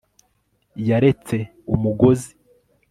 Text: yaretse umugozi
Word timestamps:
yaretse 0.87 1.37
umugozi 1.73 2.31